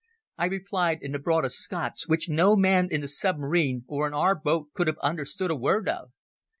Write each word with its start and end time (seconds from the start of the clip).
I 0.39 0.45
replied 0.45 1.03
in 1.03 1.11
the 1.11 1.19
broadest 1.19 1.57
Scots, 1.59 2.07
which 2.07 2.27
no 2.27 2.55
man 2.55 2.87
in 2.89 3.01
the 3.01 3.07
submarine 3.07 3.83
or 3.87 4.07
in 4.07 4.15
our 4.15 4.33
boat 4.33 4.69
could 4.73 4.87
have 4.87 4.97
understood 4.97 5.51
a 5.51 5.55
word 5.55 5.87
of. 5.87 6.09